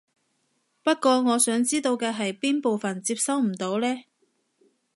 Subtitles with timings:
[0.81, 4.03] 不過我想知道嘅係邊部分接收唔到呢？